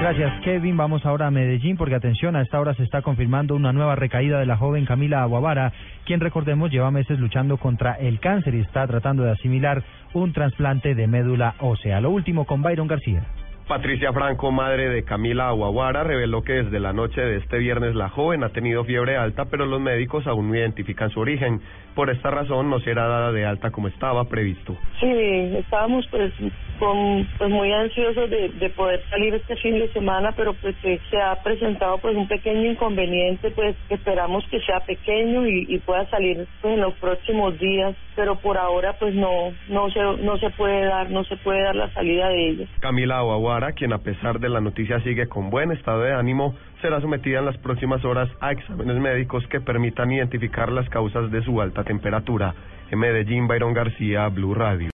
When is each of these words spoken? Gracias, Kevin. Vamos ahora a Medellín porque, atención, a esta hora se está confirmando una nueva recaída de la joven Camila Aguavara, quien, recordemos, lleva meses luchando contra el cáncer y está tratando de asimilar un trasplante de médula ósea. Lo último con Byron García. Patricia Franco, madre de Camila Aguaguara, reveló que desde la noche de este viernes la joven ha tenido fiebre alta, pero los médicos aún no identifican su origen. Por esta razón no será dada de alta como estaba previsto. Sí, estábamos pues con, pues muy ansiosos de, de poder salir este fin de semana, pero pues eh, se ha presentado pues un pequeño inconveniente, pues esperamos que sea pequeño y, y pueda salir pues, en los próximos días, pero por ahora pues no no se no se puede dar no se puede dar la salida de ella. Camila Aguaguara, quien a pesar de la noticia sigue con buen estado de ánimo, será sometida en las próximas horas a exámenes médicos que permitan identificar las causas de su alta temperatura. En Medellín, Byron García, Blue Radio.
Gracias, 0.00 0.40
Kevin. 0.42 0.76
Vamos 0.76 1.04
ahora 1.04 1.26
a 1.26 1.30
Medellín 1.32 1.76
porque, 1.76 1.96
atención, 1.96 2.36
a 2.36 2.42
esta 2.42 2.60
hora 2.60 2.72
se 2.74 2.84
está 2.84 3.02
confirmando 3.02 3.56
una 3.56 3.72
nueva 3.72 3.96
recaída 3.96 4.38
de 4.38 4.46
la 4.46 4.56
joven 4.56 4.86
Camila 4.86 5.22
Aguavara, 5.22 5.72
quien, 6.06 6.20
recordemos, 6.20 6.70
lleva 6.70 6.92
meses 6.92 7.18
luchando 7.18 7.56
contra 7.56 7.94
el 7.94 8.20
cáncer 8.20 8.54
y 8.54 8.60
está 8.60 8.86
tratando 8.86 9.24
de 9.24 9.32
asimilar 9.32 9.82
un 10.14 10.32
trasplante 10.32 10.94
de 10.94 11.08
médula 11.08 11.56
ósea. 11.58 12.00
Lo 12.00 12.10
último 12.10 12.44
con 12.44 12.62
Byron 12.62 12.86
García. 12.86 13.24
Patricia 13.68 14.14
Franco, 14.14 14.50
madre 14.50 14.88
de 14.88 15.04
Camila 15.04 15.48
Aguaguara, 15.48 16.02
reveló 16.02 16.40
que 16.40 16.54
desde 16.54 16.80
la 16.80 16.94
noche 16.94 17.20
de 17.20 17.36
este 17.36 17.58
viernes 17.58 17.94
la 17.94 18.08
joven 18.08 18.42
ha 18.42 18.48
tenido 18.48 18.82
fiebre 18.84 19.18
alta, 19.18 19.44
pero 19.44 19.66
los 19.66 19.78
médicos 19.78 20.26
aún 20.26 20.48
no 20.48 20.56
identifican 20.56 21.10
su 21.10 21.20
origen. 21.20 21.60
Por 21.94 22.08
esta 22.08 22.30
razón 22.30 22.70
no 22.70 22.80
será 22.80 23.06
dada 23.06 23.30
de 23.30 23.44
alta 23.44 23.70
como 23.70 23.88
estaba 23.88 24.24
previsto. 24.24 24.74
Sí, 25.00 25.10
estábamos 25.58 26.06
pues 26.10 26.32
con, 26.78 27.28
pues 27.36 27.50
muy 27.50 27.72
ansiosos 27.72 28.30
de, 28.30 28.48
de 28.50 28.70
poder 28.70 29.02
salir 29.10 29.34
este 29.34 29.56
fin 29.56 29.74
de 29.78 29.92
semana, 29.92 30.32
pero 30.36 30.54
pues 30.54 30.76
eh, 30.84 31.00
se 31.10 31.20
ha 31.20 31.42
presentado 31.42 31.98
pues 31.98 32.16
un 32.16 32.28
pequeño 32.28 32.70
inconveniente, 32.70 33.50
pues 33.50 33.76
esperamos 33.90 34.44
que 34.50 34.60
sea 34.60 34.80
pequeño 34.80 35.46
y, 35.46 35.66
y 35.68 35.78
pueda 35.78 36.08
salir 36.08 36.46
pues, 36.62 36.74
en 36.74 36.80
los 36.80 36.94
próximos 36.94 37.58
días, 37.58 37.96
pero 38.14 38.36
por 38.36 38.56
ahora 38.58 38.94
pues 38.98 39.14
no 39.14 39.52
no 39.68 39.90
se 39.90 40.00
no 40.00 40.38
se 40.38 40.50
puede 40.50 40.84
dar 40.84 41.10
no 41.10 41.24
se 41.24 41.36
puede 41.38 41.62
dar 41.62 41.74
la 41.74 41.92
salida 41.92 42.28
de 42.28 42.48
ella. 42.48 42.66
Camila 42.80 43.18
Aguaguara, 43.18 43.57
quien 43.72 43.92
a 43.92 43.98
pesar 43.98 44.38
de 44.38 44.48
la 44.48 44.60
noticia 44.60 45.00
sigue 45.00 45.26
con 45.28 45.50
buen 45.50 45.72
estado 45.72 46.02
de 46.02 46.14
ánimo, 46.14 46.54
será 46.80 47.00
sometida 47.00 47.40
en 47.40 47.46
las 47.46 47.58
próximas 47.58 48.04
horas 48.04 48.28
a 48.40 48.52
exámenes 48.52 48.96
médicos 48.98 49.46
que 49.48 49.60
permitan 49.60 50.12
identificar 50.12 50.70
las 50.70 50.88
causas 50.88 51.30
de 51.30 51.42
su 51.42 51.60
alta 51.60 51.82
temperatura. 51.82 52.54
En 52.90 53.00
Medellín, 53.00 53.48
Byron 53.48 53.74
García, 53.74 54.28
Blue 54.28 54.54
Radio. 54.54 54.86